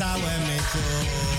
[0.00, 1.29] Sawe Mecho.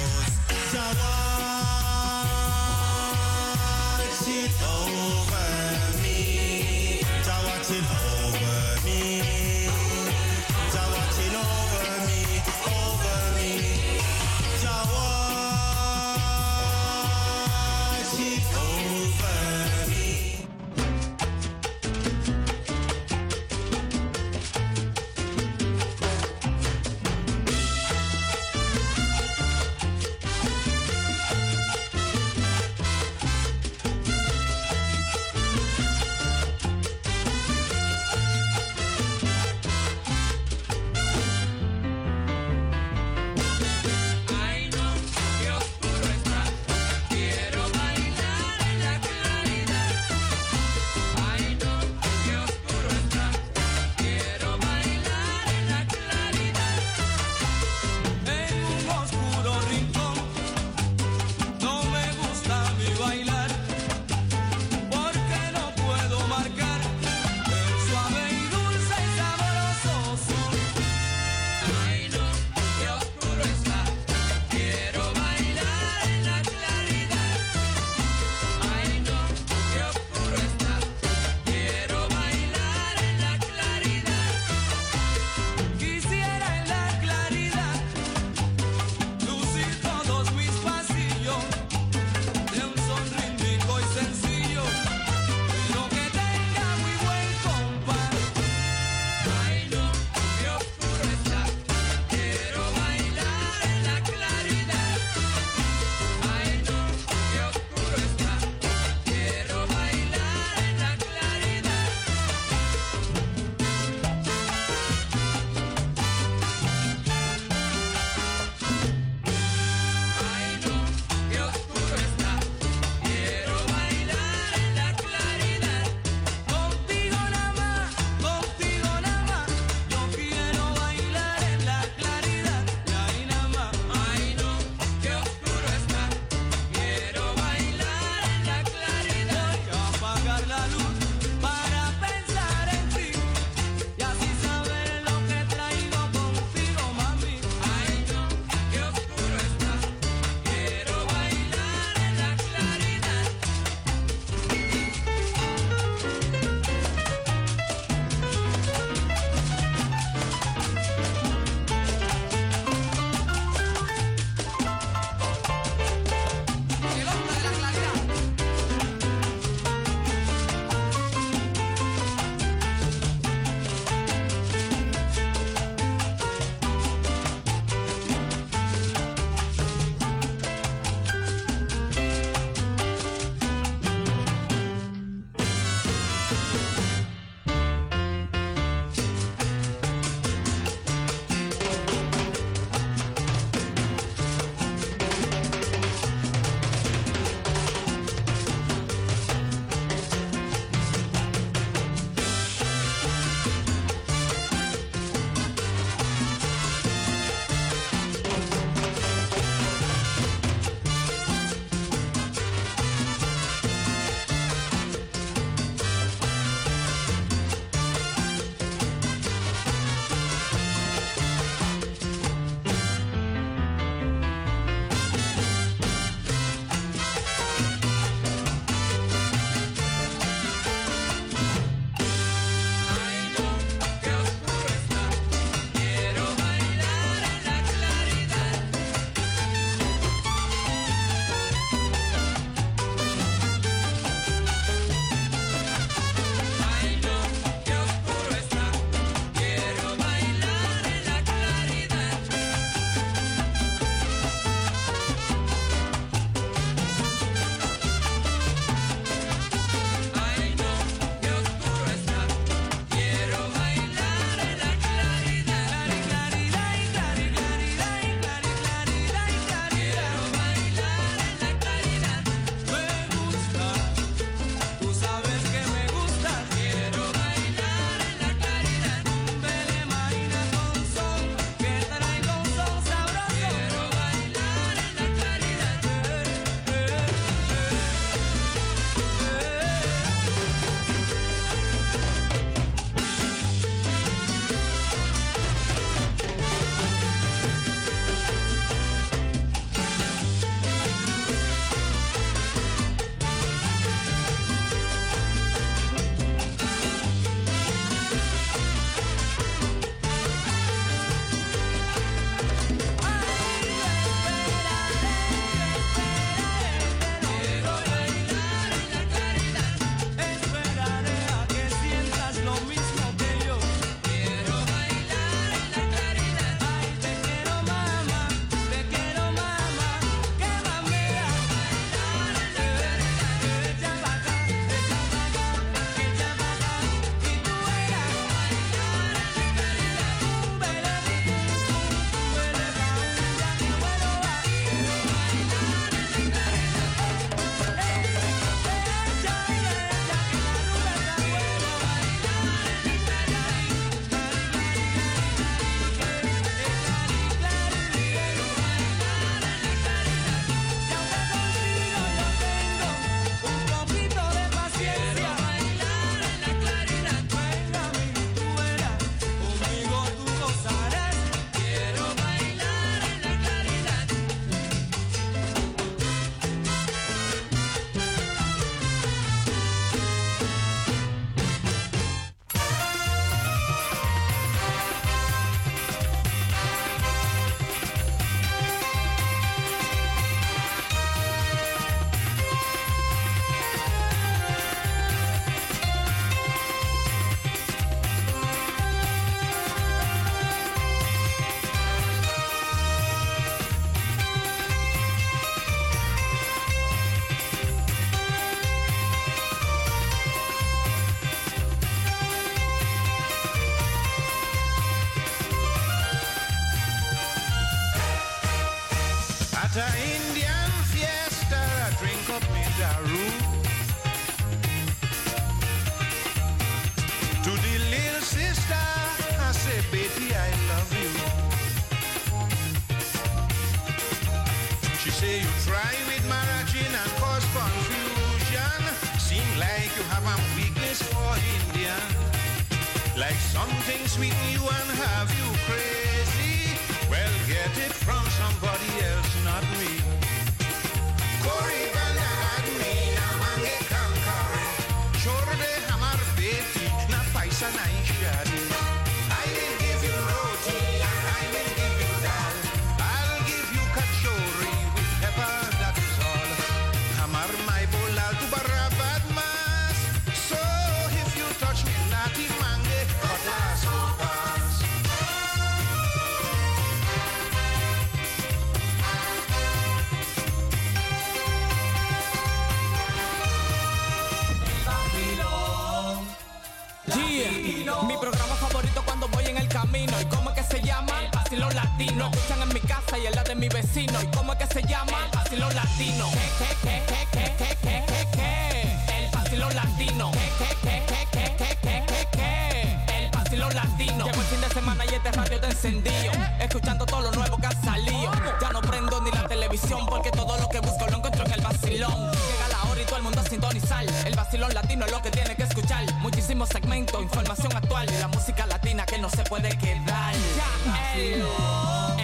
[505.84, 506.32] Encendido.
[506.60, 508.32] Escuchando todo lo nuevo que ha salido.
[508.62, 511.62] Ya no prendo ni la televisión porque todo lo que busco lo encuentro en el
[511.62, 512.32] vacilón.
[512.32, 514.06] Llega la hora y todo el mundo a sintonizar.
[514.26, 516.04] El vacilón latino es lo que tiene que escuchar.
[516.20, 520.36] Muchísimos segmentos, información actual y la música latina que no se puede quedar.
[520.56, 521.44] Ya, el,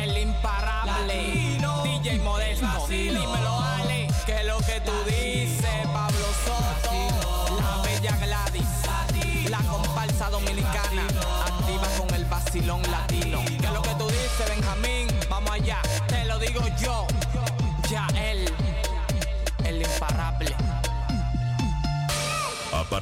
[0.03, 2.87] el imparable DJ Modesto.
[2.87, 7.59] Dímelo, Ale, que es lo que tú dices, Pablo Soto.
[7.59, 10.86] La bella Gladys, la comparsa dominicana.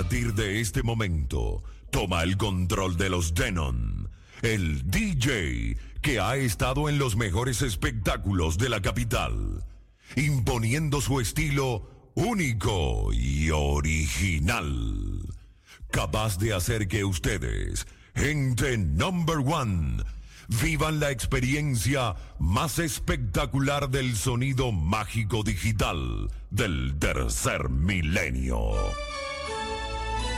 [0.05, 4.07] Partir de este momento, toma el control de los Denon,
[4.43, 9.65] el DJ que ha estado en los mejores espectáculos de la capital,
[10.15, 15.21] imponiendo su estilo único y original,
[15.89, 20.03] capaz de hacer que ustedes, gente number one,
[20.61, 28.69] vivan la experiencia más espectacular del sonido mágico digital del tercer milenio.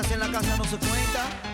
[0.00, 1.51] hace en la casa no se cuenta.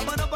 [0.00, 0.29] I'm gonna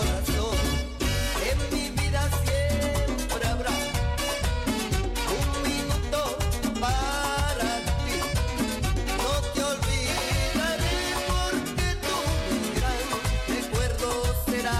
[0.00, 3.70] En mi vida siempre habrá
[5.38, 6.20] un minuto
[6.80, 7.70] para
[8.04, 8.18] ti.
[9.18, 12.16] No te olvidaré porque tu
[12.76, 13.04] gran
[13.48, 14.08] recuerdo
[14.46, 14.78] será.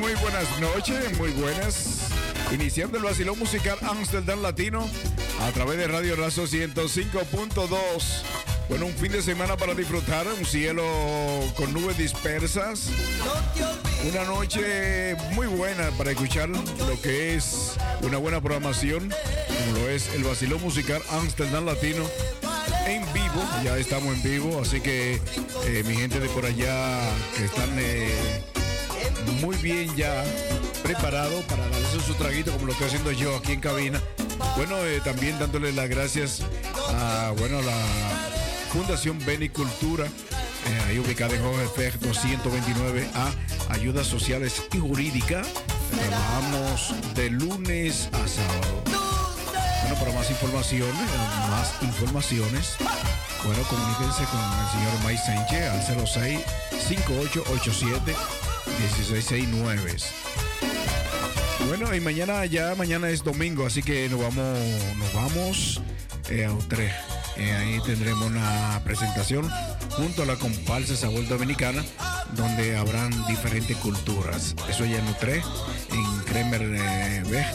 [0.00, 1.93] Muy buenas noches, muy buenas.
[2.54, 4.88] Iniciando el vacilón musical Amsterdam Latino
[5.42, 7.68] a través de Radio Razo 105.2.
[8.68, 10.84] Bueno, un fin de semana para disfrutar, un cielo
[11.56, 12.90] con nubes dispersas.
[14.08, 20.14] Una noche muy buena para escuchar lo que es una buena programación, como lo es
[20.14, 22.04] el vacilón musical Amsterdam Latino
[22.86, 23.44] en vivo.
[23.64, 25.20] Ya estamos en vivo, así que
[25.66, 27.00] eh, mi gente de por allá
[27.36, 28.42] que están eh,
[29.40, 30.24] muy bien ya
[30.84, 34.00] preparados para darse su traguito, como lo estoy haciendo yo aquí en cabina.
[34.54, 36.42] Bueno, eh, también dándole las gracias
[36.90, 37.76] a bueno, la
[38.70, 43.34] Fundación Benicultura, eh, ahí ubicada en Jorge Feg 229A,
[43.70, 45.42] Ayudas Sociales y Jurídica.
[45.90, 48.82] Trabajamos de lunes a sábado.
[48.84, 51.08] Bueno, para más informaciones,
[51.50, 52.76] más informaciones,
[53.42, 56.40] bueno, comuníquense con el señor May Sánchez al 06
[56.88, 58.14] 5887
[58.80, 60.43] 1669.
[61.66, 64.58] Bueno, y mañana ya, mañana es domingo, así que nos vamos,
[64.98, 65.82] nos vamos
[66.28, 66.94] eh, a Utrecht.
[67.36, 69.50] Eh, ahí tendremos una presentación
[69.90, 71.82] junto a la comparsa Sabor Dominicana,
[72.36, 74.54] donde habrán diferentes culturas.
[74.68, 75.46] Eso ya en Utrecht,
[75.90, 77.46] en Kremer eh, Weg,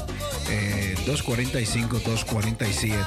[0.50, 2.98] eh, 245-247.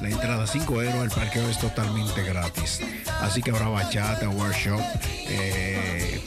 [0.00, 2.80] La entrada 5 euros, el parqueo es totalmente gratis.
[3.20, 4.80] Así que habrá bachata, workshop,
[5.28, 6.20] eh,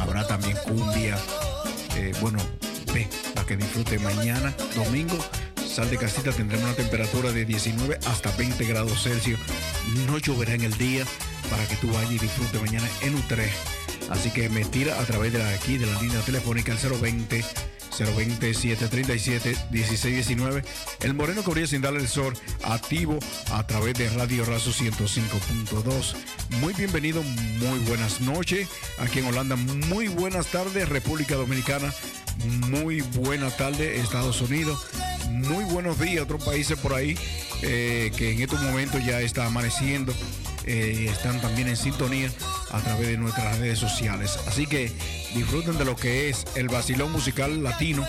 [0.00, 1.18] habrá también cumbia.
[1.96, 2.38] Eh, bueno,
[3.34, 5.18] para que disfrute mañana, domingo.
[5.66, 9.38] Sal de casita tendremos una temperatura de 19 hasta 20 grados Celsius.
[10.06, 11.04] No lloverá en el día
[11.50, 13.54] para que tú vayas y disfrute mañana en Utrecht.
[14.10, 17.44] Así que me tira a través de aquí de la línea telefónica el 020
[18.04, 20.62] 020 737 1619.
[21.00, 22.34] El Moreno brilla sin darle el sol,
[22.64, 23.18] activo
[23.52, 26.14] a través de Radio Razo 105.2.
[26.60, 28.68] Muy bienvenido, muy buenas noches.
[28.98, 31.92] Aquí en Holanda, muy buenas tardes, República Dominicana.
[32.68, 34.86] Muy buena tarde, Estados Unidos.
[35.30, 37.16] Muy buenos días, otros países por ahí
[37.62, 40.12] eh, que en estos momentos ya está amaneciendo.
[40.68, 42.30] eh, están también en sintonía
[42.70, 44.38] a través de nuestras redes sociales.
[44.46, 44.92] Así que
[45.34, 48.06] disfruten de lo que es el vacilón musical latino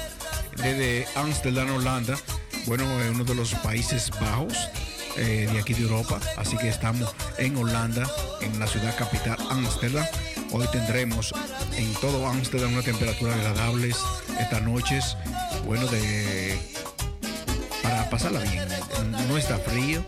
[0.57, 2.17] desde Amsterdam, Holanda.
[2.65, 4.69] Bueno, es uno de los Países Bajos
[5.17, 6.19] eh, de aquí de Europa.
[6.37, 8.05] Así que estamos en Holanda,
[8.41, 10.05] en la ciudad capital Ámsterdam.
[10.51, 11.33] Hoy tendremos
[11.77, 13.95] en todo Ámsterdam una temperatura agradable
[14.39, 15.15] estas noches.
[15.65, 16.59] Bueno, de
[17.83, 18.67] para pasarla bien.
[19.27, 20.03] No está frío,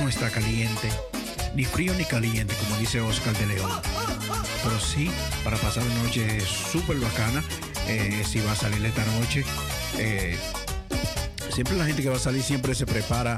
[0.00, 0.88] no está caliente,
[1.54, 3.70] ni frío ni caliente, como dice Oscar de León.
[4.62, 5.10] Pero sí,
[5.44, 7.42] para pasar una noche súper bacana,
[7.88, 9.44] eh, si va a salir esta noche.
[9.98, 10.38] eh,
[11.52, 13.36] siempre la gente que va a salir siempre se prepara,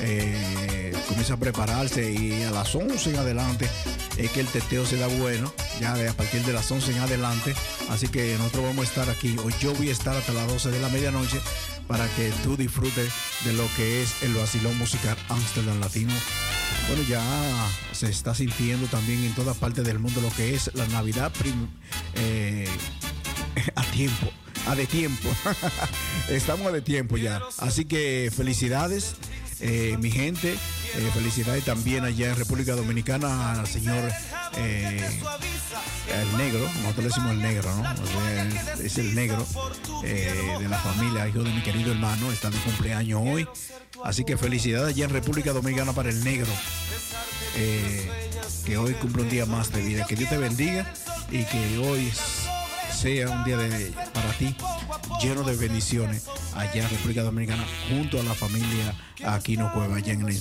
[0.00, 3.68] eh, comienza a prepararse y a las 11 en adelante
[4.16, 7.54] es que el teteo se da bueno, ya a partir de las 11 en adelante.
[7.90, 10.70] Así que nosotros vamos a estar aquí, o yo voy a estar hasta las 12
[10.70, 11.40] de la medianoche
[11.88, 13.10] para que tú disfrutes
[13.44, 16.12] de lo que es el vacilón musical Amsterdam Latino.
[16.86, 17.22] Bueno, ya
[17.92, 21.32] se está sintiendo también en toda parte del mundo lo que es la Navidad
[22.14, 22.68] eh,
[23.74, 24.30] a tiempo,
[24.66, 25.28] a de tiempo.
[26.28, 27.40] Estamos a de tiempo ya.
[27.58, 29.16] Así que felicidades,
[29.60, 30.52] eh, mi gente.
[30.52, 34.10] Eh, felicidades también allá en República Dominicana al señor
[34.56, 35.06] eh,
[36.14, 38.82] el negro, nosotros le decimos el negro, ¿no?
[38.82, 39.46] Es el negro
[40.02, 43.46] de la familia, hijo de mi querido hermano, está de cumpleaños hoy.
[44.04, 46.50] Así que felicidades allá en República Dominicana para el negro,
[48.64, 50.06] que hoy cumple un día más de vida.
[50.06, 50.90] Que Dios te bendiga
[51.30, 52.10] y que hoy
[52.98, 54.56] sea un día de, para ti
[55.22, 58.92] lleno de bendiciones allá en República Dominicana junto a la familia
[59.24, 60.36] Aquino Cueva allá en el.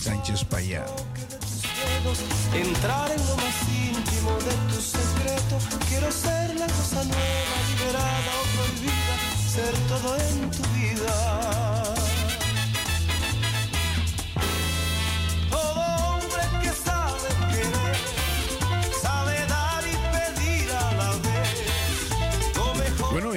[5.88, 7.58] Quiero ser la cosa nueva,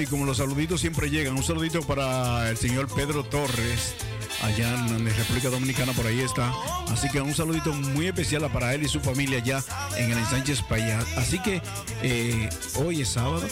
[0.00, 3.94] y como los saluditos siempre llegan, un saludito para el señor Pedro Torres,
[4.42, 6.52] allá en la República Dominicana, por ahí está.
[6.88, 9.62] Así que un saludito muy especial para él y su familia allá
[9.96, 10.98] en el ensanche España.
[11.16, 11.60] Así que
[12.02, 13.46] eh, hoy es sábado,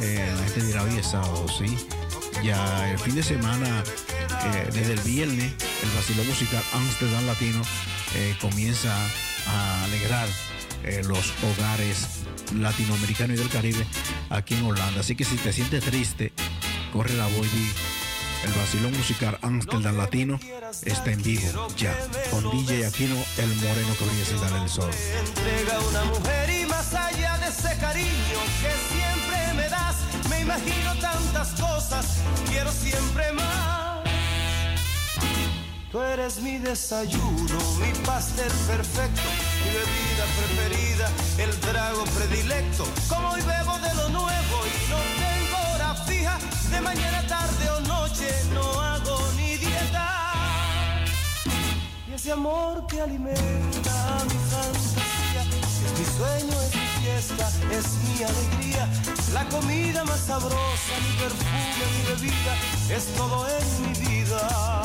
[0.00, 1.76] eh, la gente dirá hoy es sábado, sí.
[2.44, 3.82] Ya el fin de semana,
[4.44, 5.52] eh, desde el viernes,
[5.82, 7.62] el vacilón musical Amsterdam Latino
[8.14, 8.94] eh, comienza
[9.46, 10.28] a alegrar
[11.08, 12.06] los hogares
[12.54, 13.86] latinoamericanos y del Caribe
[14.30, 15.00] aquí en Holanda.
[15.00, 16.32] Así que si te sientes triste,
[16.92, 20.38] corre la voz y el vacilón musical Amsterdam Latino
[20.82, 21.96] está en vivo ya
[22.30, 24.90] con DJ Aquino, el moreno que brilla sin darle el sol.
[25.26, 29.36] entrega una mujer y más allá de ese cariño que siempre
[30.46, 32.06] imagino tantas cosas,
[32.48, 33.85] quiero siempre más.
[35.96, 39.28] Tú eres mi desayuno, mi pastel perfecto,
[39.64, 42.84] mi bebida preferida, el trago predilecto.
[43.08, 46.38] Como hoy bebo de lo nuevo y no tengo hora fija,
[46.70, 51.06] de mañana, tarde o noche no hago ni dieta.
[52.10, 55.42] Y ese amor que alimenta mi fantasía,
[55.86, 58.86] es mi sueño, es mi fiesta, es mi alegría.
[59.32, 62.54] La comida más sabrosa, mi perfume, mi bebida,
[62.94, 64.76] es todo en mi vida.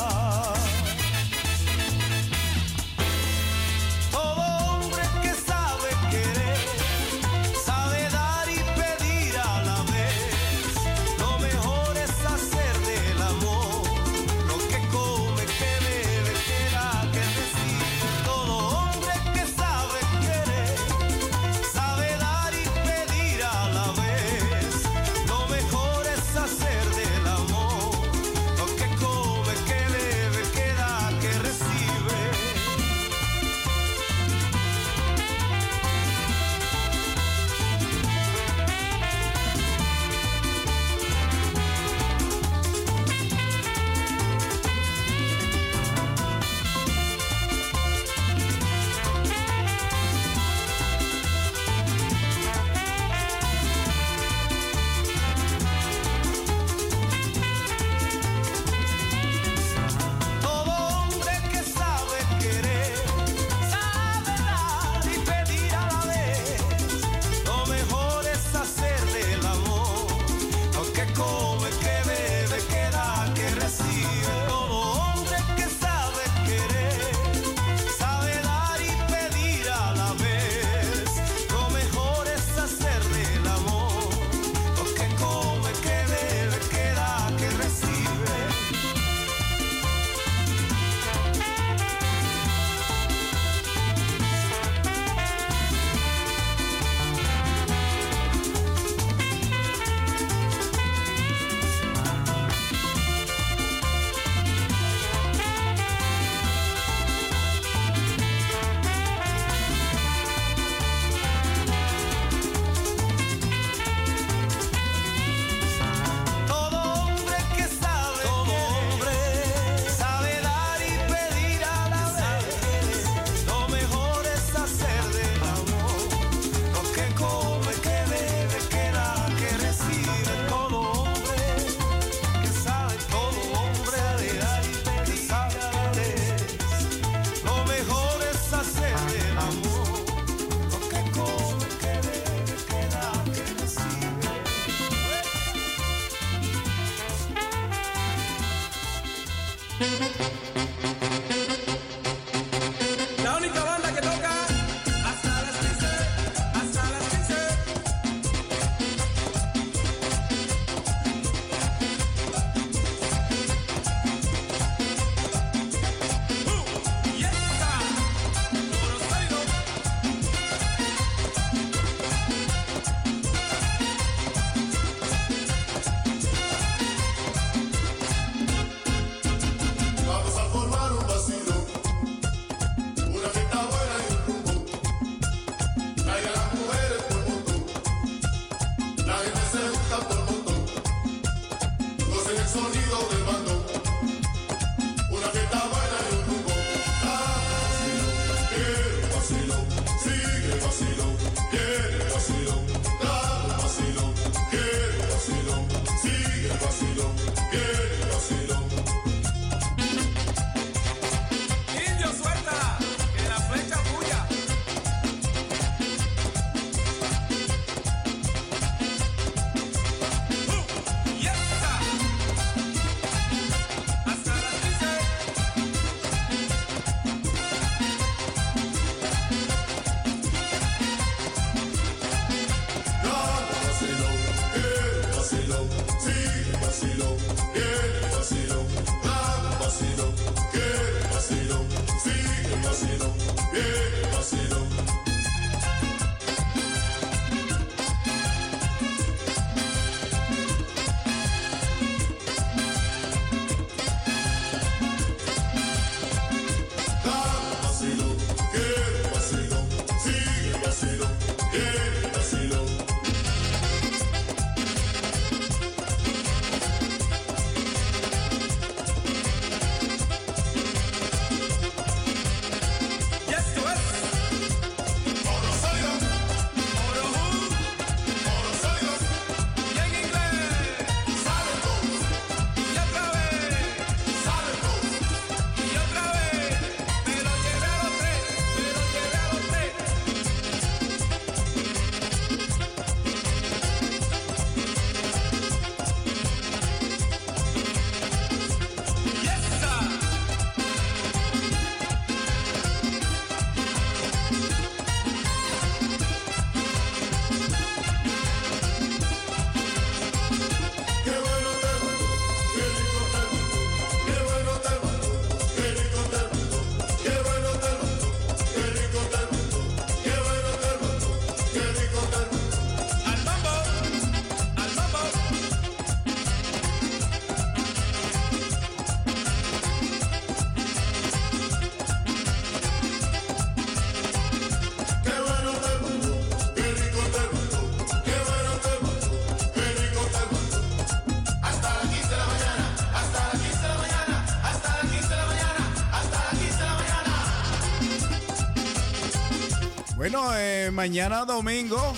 [350.82, 351.94] Mañana domingo,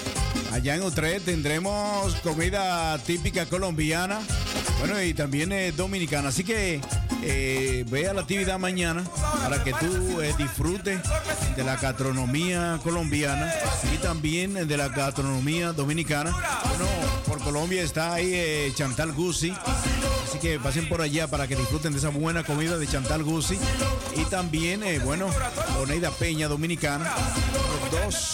[0.52, 4.20] allá en Utrecht, tendremos comida típica colombiana,
[4.78, 6.28] bueno, y también eh, dominicana.
[6.28, 6.82] Así que
[7.22, 9.02] eh, vea la actividad mañana
[9.42, 11.00] para que tú eh, disfrutes
[11.56, 13.50] de la gastronomía colombiana
[13.94, 16.36] y también de la gastronomía dominicana.
[16.68, 16.84] Bueno,
[17.26, 19.54] por Colombia está ahí eh, Chantal Guzzi.
[20.28, 23.58] Así que pasen por allá para que disfruten de esa buena comida de Chantal Guzzi.
[24.16, 25.28] Y también, eh, bueno,
[25.80, 27.10] Oneida Peña Dominicana.
[27.92, 28.33] Los dos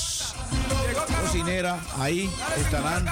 [1.07, 3.07] cocineras ahí estarán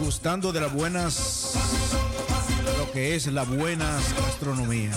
[0.00, 1.54] gustando de las buenas,
[2.78, 4.92] lo que es la buena gastronomía.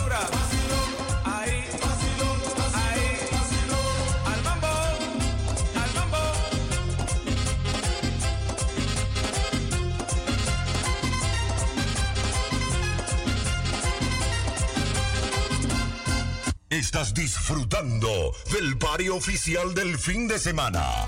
[16.79, 21.05] Estás disfrutando del party oficial del fin de semana.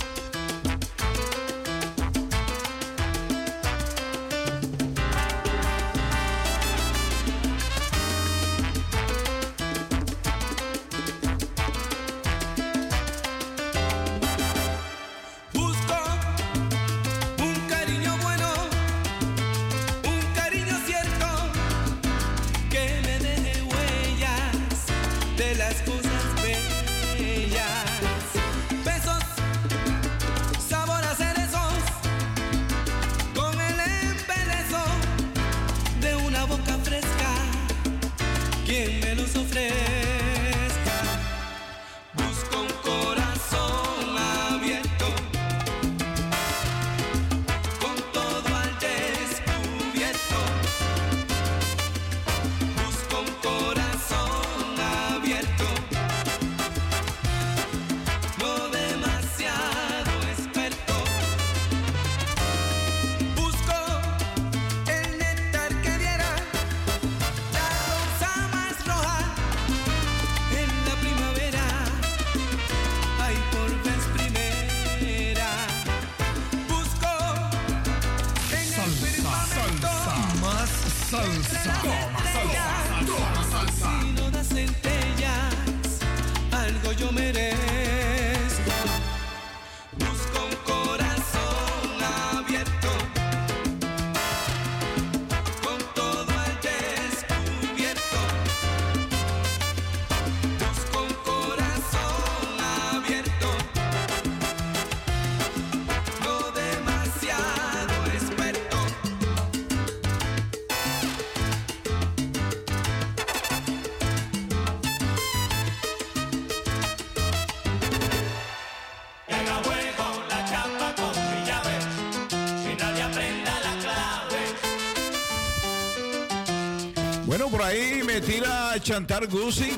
[127.72, 129.72] Ahí me tira Chantal Guzzi.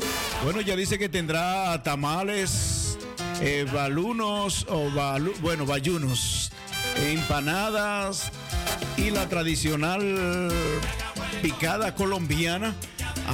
[0.43, 2.97] Bueno, ya dice que tendrá tamales,
[3.41, 6.51] eh, balunos o balu- bueno, bayunos,
[7.05, 8.31] empanadas
[8.97, 10.51] y la tradicional
[11.41, 12.73] picada colombiana.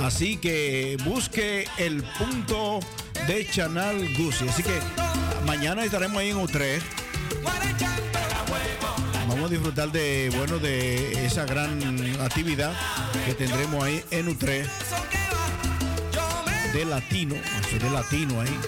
[0.03, 2.79] Así que busque el punto
[3.27, 4.47] de Chantal Guzzi.
[4.47, 4.79] Así que
[5.45, 6.85] mañana estaremos ahí en Utrecht.
[9.39, 11.79] Vamos a disfrutar de bueno de esa gran
[12.19, 12.73] actividad
[13.25, 14.69] que tendremos ahí en Utrecht
[16.73, 18.59] de latino, de latino ahí.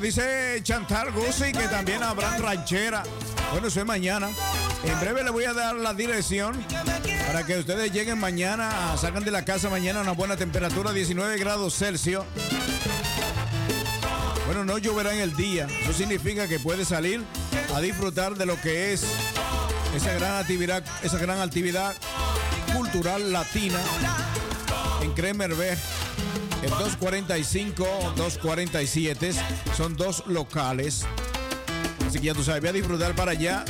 [0.00, 3.02] Dice Chantal Guzzi que también habrá ranchera.
[3.52, 4.28] Bueno, eso es mañana.
[4.82, 6.54] En breve le voy a dar la dirección
[7.26, 11.36] para que ustedes lleguen mañana, salgan de la casa mañana a una buena temperatura, 19
[11.38, 12.24] grados Celsius.
[14.46, 15.66] Bueno, no lloverá en el día.
[15.82, 17.22] Eso significa que puede salir
[17.74, 19.04] a disfrutar de lo que es
[19.94, 21.94] esa gran actividad, esa gran actividad
[22.74, 23.78] cultural latina
[25.02, 25.78] en Kremerberg.
[26.62, 27.84] El 245,
[28.16, 29.32] 247
[29.76, 31.06] son dos locales.
[32.06, 33.64] Así que ya tú sabes, voy a disfrutar para allá.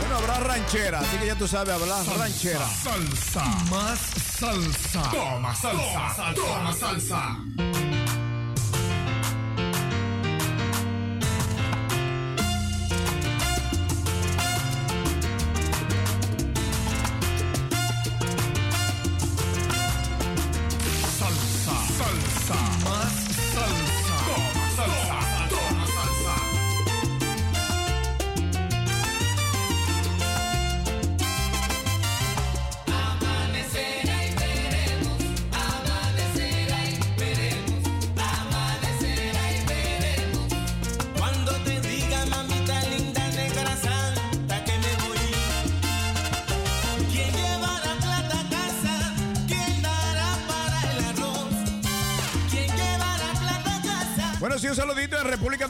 [0.00, 2.68] Bueno, habrá ranchera, así que ya tú sabes, habrá ranchera.
[2.68, 3.44] Salsa.
[3.70, 5.10] Más salsa.
[5.10, 6.34] Toma salsa.
[6.34, 7.36] Toma salsa.
[7.58, 7.73] Salsa.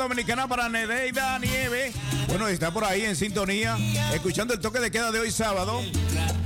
[0.05, 1.91] Dominicana para Nedeida Nieve.
[2.29, 3.79] Bueno, está por ahí en sintonía,
[4.13, 5.81] escuchando el toque de queda de hoy sábado.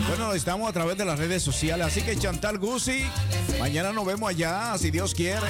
[0.06, 3.02] Bueno, estamos a través de las redes sociales, así que Chantal Guzzi,
[3.58, 5.48] mañana nos vemos allá, si Dios quiere.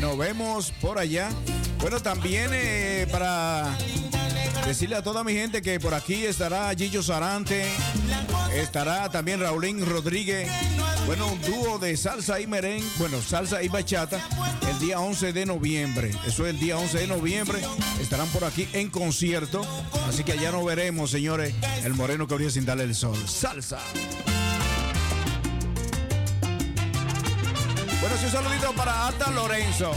[0.00, 1.30] Nos vemos por allá.
[1.78, 3.74] Bueno, también eh, para
[4.66, 7.64] decirle a toda mi gente que por aquí estará Gillo Sarante,
[8.54, 10.48] estará también Raulín Rodríguez.
[11.06, 14.20] Bueno, un dúo de salsa y merengue, bueno, salsa y bachata,
[14.68, 16.10] el día 11 de noviembre.
[16.26, 17.60] Eso es el día 11 de noviembre.
[18.00, 19.62] Estarán por aquí en concierto.
[20.08, 23.16] Así que allá nos veremos, señores, el moreno que brilla sin darle el sol.
[23.26, 23.80] Salsa.
[28.00, 29.92] Bueno, sí, un saludito para Ata Lorenzo.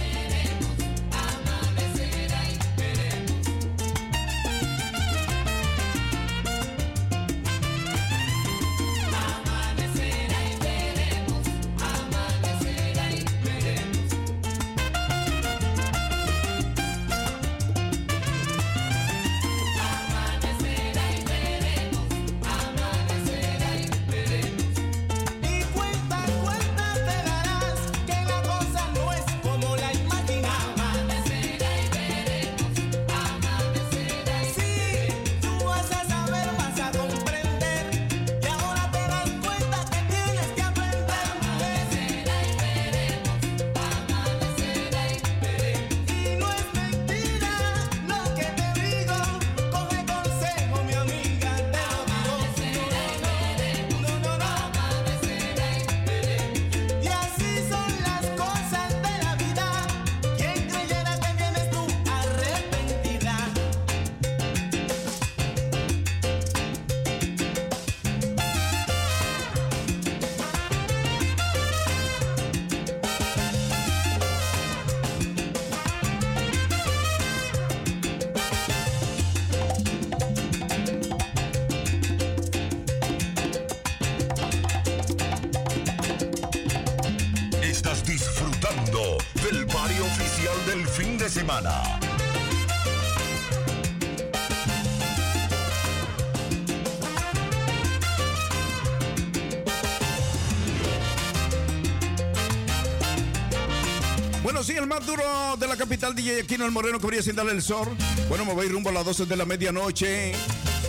[104.42, 105.24] Bueno, sí, el más duro
[105.58, 107.90] de la capital, DJ Aquino el Moreno, que sin darle el sol.
[108.30, 110.34] Bueno, me voy rumbo a las 12 de la medianoche.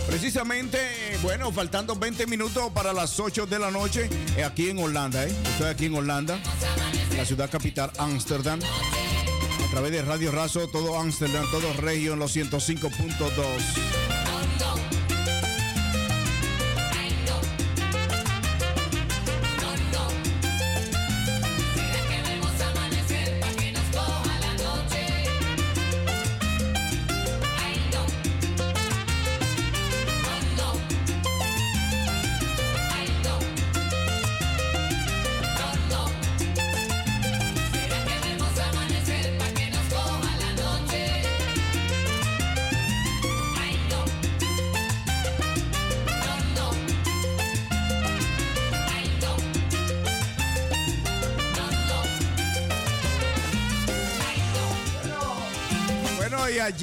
[0.07, 5.25] Precisamente, bueno, faltando 20 minutos para las 8 de la noche, eh, aquí en Holanda,
[5.25, 5.35] ¿eh?
[5.51, 6.39] Estoy aquí en Holanda,
[7.17, 8.59] la ciudad capital, Ámsterdam.
[9.75, 14.04] Través de Radio Razo, todo Ámsterdam, todo Regio en los 105.2.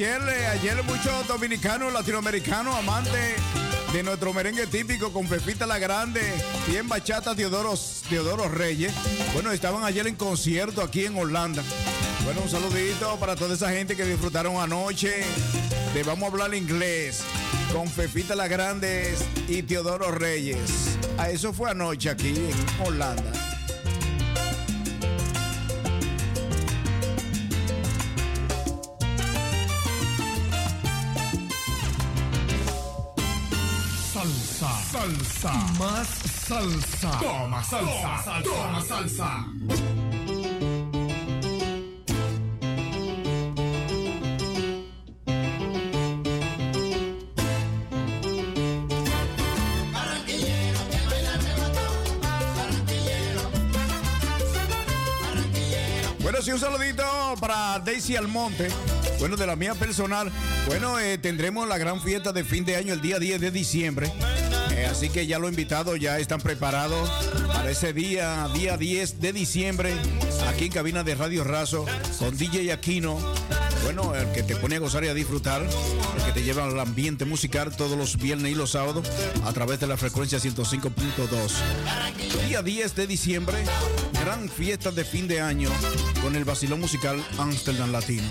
[0.04, 3.36] ayer, eh, ayer muchos dominicanos, latinoamericanos, amantes
[3.92, 6.20] de nuestro merengue típico con Pepita la Grande,
[6.66, 7.74] bien bachata Teodoro,
[8.08, 8.92] Teodoro Reyes.
[9.32, 11.62] Bueno, estaban ayer en concierto aquí en Holanda.
[12.24, 15.22] Bueno, un saludito para toda esa gente que disfrutaron anoche
[15.94, 17.22] de Vamos a hablar inglés
[17.72, 19.14] con Pepita la Grande
[19.46, 20.98] y Teodoro Reyes.
[21.16, 23.41] A eso fue anoche aquí en Holanda.
[35.02, 36.06] Salsa, salsa, más
[36.46, 37.18] salsa.
[37.18, 39.46] Toma salsa, toma salsa.
[56.20, 57.02] Bueno, sí, un saludito
[57.40, 58.68] para Daisy Almonte.
[59.18, 60.30] Bueno, de la mía personal.
[60.66, 64.12] Bueno, eh, tendremos la gran fiesta de fin de año el día 10 de diciembre.
[64.92, 67.08] Así que ya los invitados ya están preparados
[67.48, 69.94] para ese día, día 10 de diciembre,
[70.46, 71.86] aquí en cabina de Radio Razo,
[72.18, 73.18] con DJ Aquino.
[73.84, 76.78] Bueno, el que te pone a gozar y a disfrutar, el que te lleva al
[76.78, 79.10] ambiente musical todos los viernes y los sábados
[79.46, 82.46] a través de la frecuencia 105.2.
[82.46, 83.64] Día 10 de diciembre,
[84.22, 85.70] gran fiesta de fin de año
[86.20, 88.28] con el vacilón musical Amsterdam Latino.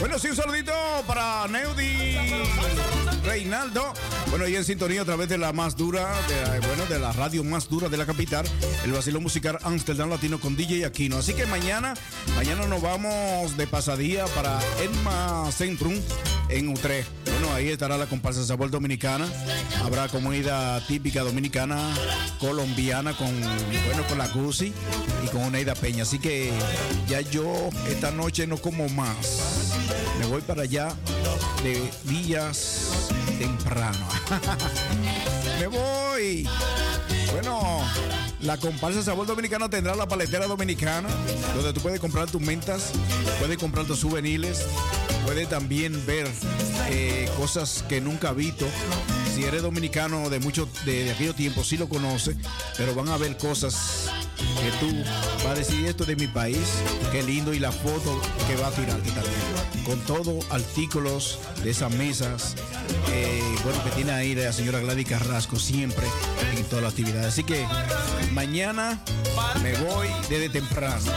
[0.00, 0.72] Bueno, sí, un saludito
[1.06, 2.16] para Neudi
[3.24, 3.92] Reinaldo.
[4.30, 7.12] Bueno, y en sintonía a través de la más dura, de, eh, bueno, de la
[7.12, 8.46] radio más dura de la capital,
[8.84, 11.18] el vacilón musical Amsterdam Latino con DJ Aquino.
[11.18, 11.94] Así que mañana,
[12.36, 15.94] mañana nos vamos de pasadía para Elma Centrum
[16.48, 17.04] en U3
[17.58, 19.26] ahí estará la comparsa Sabor Dominicana.
[19.84, 21.76] Habrá comida típica dominicana,
[22.38, 24.72] colombiana, con, bueno, con la Gucci
[25.24, 26.04] y con Oneida Peña.
[26.04, 26.52] Así que
[27.08, 29.74] ya yo esta noche no como más.
[30.20, 30.88] Me voy para allá
[31.62, 32.88] de días
[33.38, 34.06] temprano.
[35.58, 36.48] Me voy.
[37.32, 37.82] Bueno,
[38.42, 41.08] la comparsa Sabor Dominicano tendrá la paletera dominicana,
[41.54, 42.92] donde tú puedes comprar tus mentas,
[43.38, 44.64] puedes comprar tus souvenirs,
[45.24, 46.28] puedes también ver
[46.90, 48.66] eh, cosas que nunca has visto.
[49.38, 52.36] Si eres dominicano de mucho de, de aquellos tiempos, sí lo conoces,
[52.76, 54.92] pero van a ver cosas que tú
[55.44, 56.58] vas a decir esto es de mi país,
[57.12, 59.84] qué lindo y la foto que va a tirar que también.
[59.84, 62.56] Con todo artículos de esas mesas,
[63.12, 66.04] eh, bueno que tiene ahí la señora Gladys Carrasco siempre
[66.56, 67.26] en todas las actividades.
[67.26, 67.64] Así que
[68.32, 69.00] mañana
[69.62, 71.12] me voy desde temprano.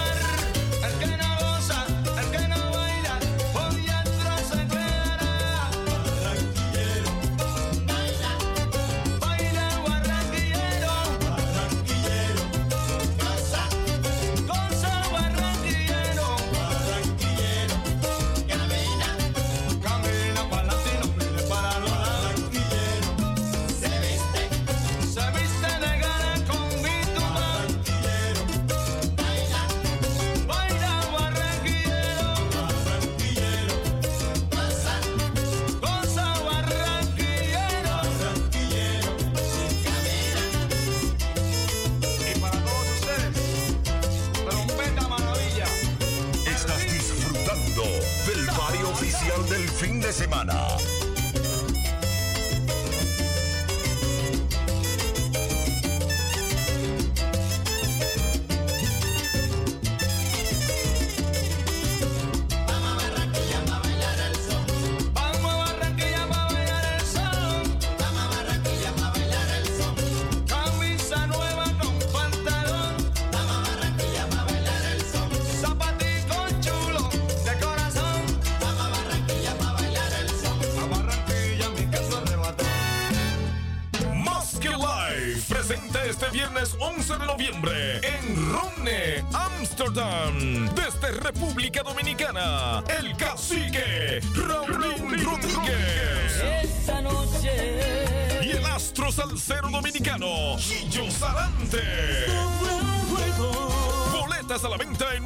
[50.21, 50.70] Semana.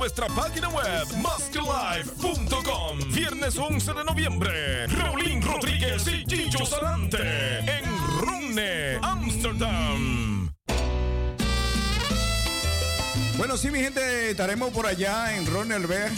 [0.06, 3.00] Nuestra página web, masklive.com.
[3.12, 7.18] Viernes 11 de noviembre, Raulín Rodríguez y Gillo Sarante
[7.62, 7.86] en
[8.20, 10.54] Runne, Amsterdam.
[13.36, 16.12] Bueno, sí, mi gente, estaremos por allá en Ronelberg,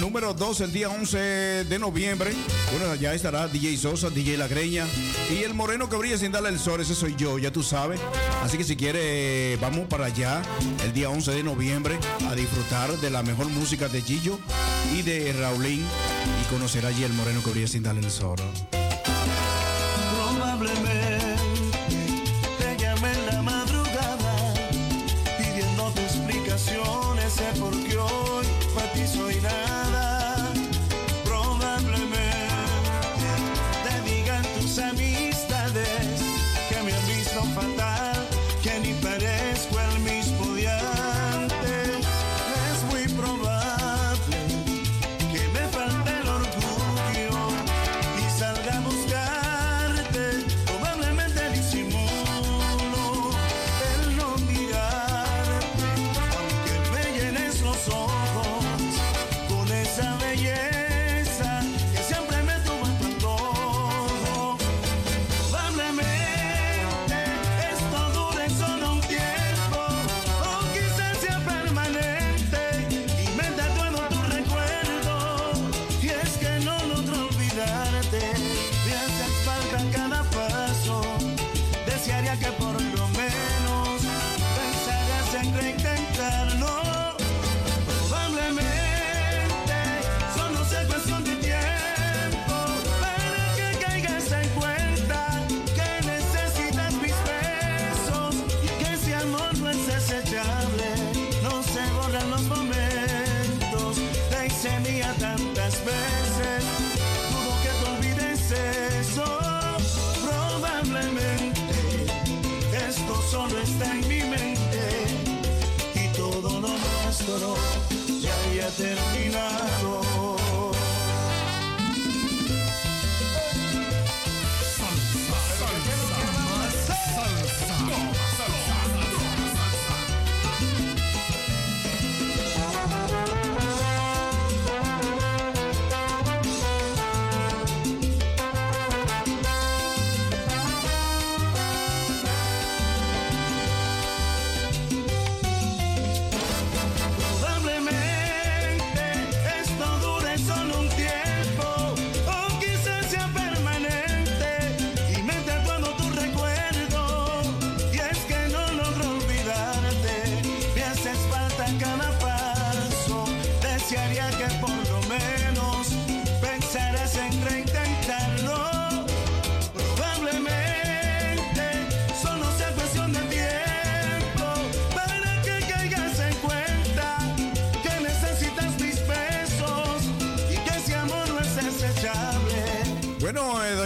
[0.00, 2.32] número 2, el día 11 de noviembre.
[2.70, 4.86] Bueno, allá estará DJ Sosa, DJ La Greña
[5.30, 7.98] y el moreno que brilla sin darle el sol, ese soy yo, ya tú sabes.
[8.42, 10.42] Así que si quieres, vamos para allá
[10.84, 11.98] el día 11 de noviembre
[12.28, 14.38] a disfrutar de la mejor música de Gillo
[14.94, 18.36] y de Raulín y conocer allí el moreno que brilla sin darle el sol.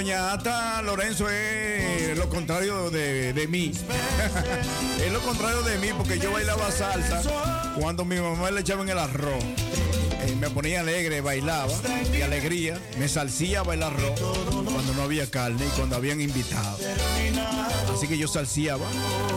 [0.03, 3.71] Doña Ata Lorenzo es lo contrario de, de mí.
[5.05, 7.23] es lo contrario de mí porque yo bailaba salsa
[7.79, 9.45] cuando mi mamá le echaba en el arroz.
[10.25, 11.73] Eh, me ponía alegre, bailaba
[12.13, 12.81] y alegría.
[12.99, 14.19] Me salcía a bailar arroz
[14.65, 16.81] cuando no había carne y cuando habían invitados.
[17.95, 18.85] Así que yo salciaba,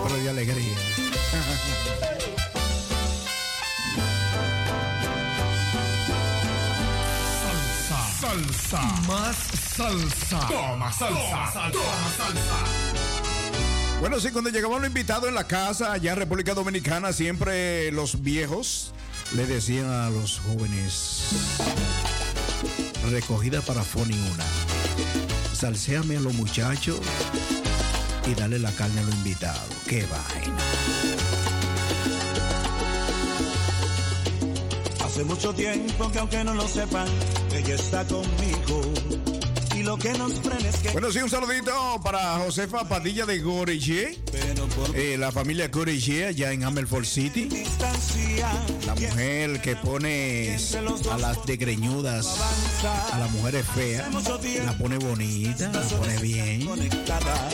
[0.04, 0.74] pero de alegría.
[8.20, 8.20] Salsa.
[8.20, 8.82] Salsa.
[9.08, 10.40] Más salsa.
[10.48, 11.72] Toma salsa.
[11.72, 12.58] Toma salsa.
[14.00, 18.22] Bueno, sí, cuando llegaban los invitados en la casa, allá en República Dominicana, siempre los
[18.22, 18.94] viejos
[19.36, 21.32] le decían a los jóvenes,
[23.10, 24.46] recogida para Foni una,
[25.54, 27.00] salséame a los muchachos
[28.28, 29.74] y dale la carne a los invitados.
[29.88, 30.58] ¡Qué vaina!
[35.04, 37.08] Hace mucho tiempo que aunque no lo sepan,
[37.54, 39.35] ella está conmigo
[39.98, 40.14] que.
[40.94, 41.72] Bueno, sí, un saludito
[42.04, 44.18] para Josefa Padilla de Gorillé.
[44.94, 47.50] Eh, la familia Gorillé allá en Amelford City.
[48.86, 50.58] La mujer que pone
[51.12, 52.38] a las degreñudas,
[53.12, 54.08] a las mujeres feas,
[54.66, 56.70] la pone bonita, la pone bien.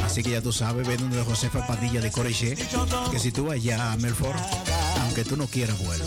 [0.03, 2.55] Así que ya tú sabes, ve donde Josefa Padilla de Gorillé,
[3.11, 4.37] que si tú vas allá a Amelford,
[5.01, 6.05] aunque tú no quieras, vuelve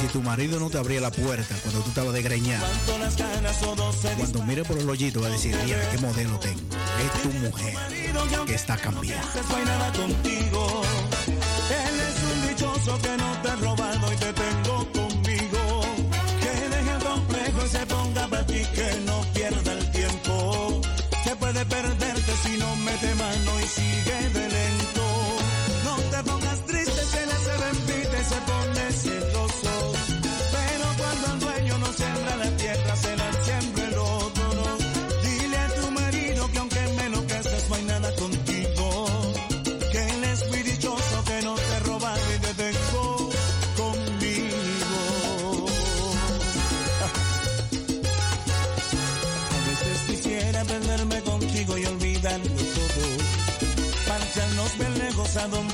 [0.00, 2.66] si tu marido no te abría la puerta cuando tú estabas de desgreñado,
[4.16, 6.60] cuando mire por el hoyito va a decir, mira qué modelo tengo.
[7.04, 7.74] Es tu mujer
[8.46, 9.22] que está cambiada.
[9.92, 10.82] contigo.
[11.68, 15.80] Él es un dichoso que no te ha robado y te tengo conmigo.
[16.40, 20.80] Que deje el complejo y se ponga para ti, que no pierda el tiempo.
[21.24, 25.06] Que puede perderte si no mete mano y sigue de lento.
[25.84, 29.75] No te pongas triste, se le se bendita y se pone celoso.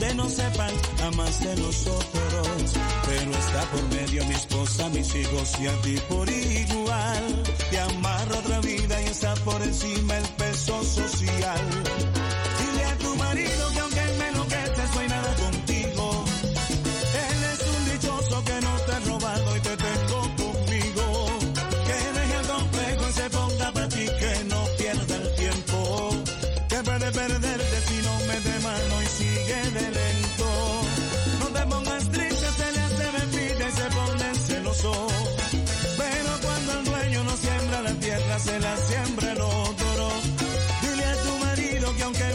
[0.03, 2.73] donde no sepan jamás de nosotros.
[3.07, 7.43] Pero está por medio mi esposa, mis hijos y a ti por igual.
[7.71, 12.12] Te amarra otra vida y está por encima el peso social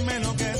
[0.08, 0.57] dime lo que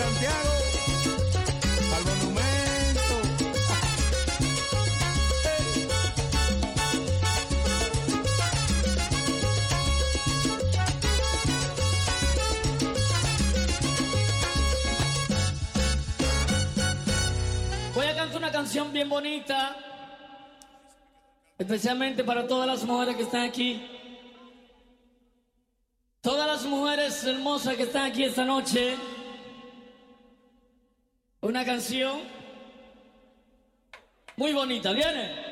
[0.00, 0.50] Santiago,
[1.94, 2.02] al
[17.94, 19.76] Voy a cantar una canción bien bonita,
[21.58, 23.86] especialmente para todas las mujeres que están aquí.
[26.22, 28.96] Todas las mujeres hermosas que están aquí esta noche.
[31.42, 32.20] Una canción
[34.36, 35.49] muy bonita, ¿viene?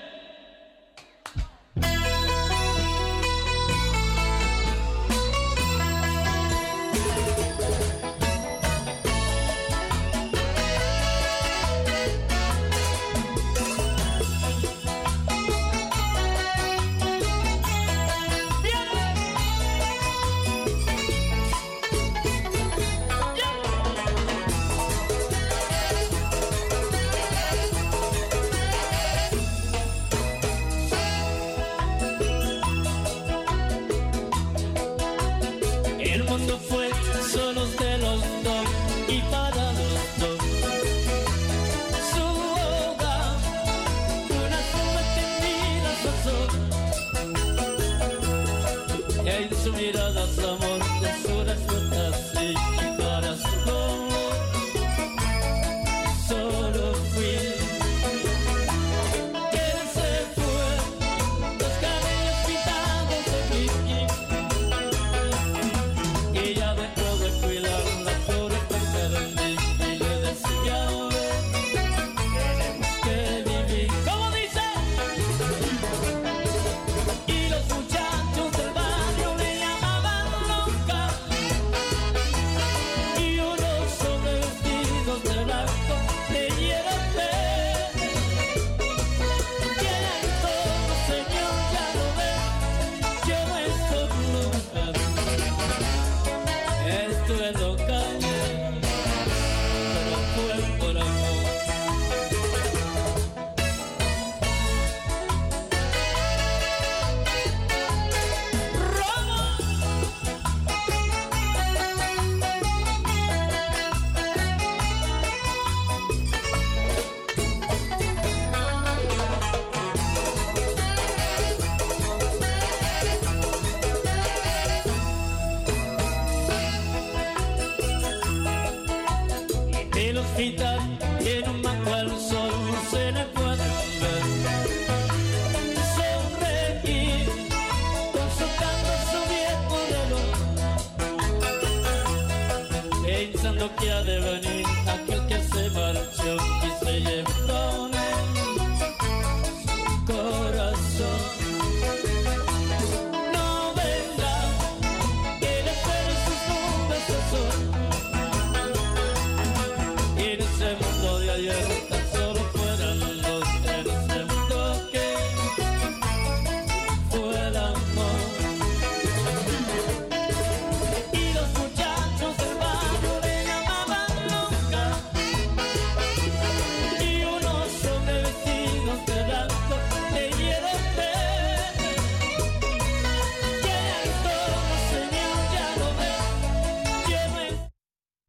[49.68, 50.67] Amor, dulzura,